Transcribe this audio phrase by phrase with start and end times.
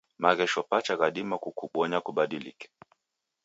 [0.23, 2.65] Maghesho pacha ghadima kukubonya kubadilike.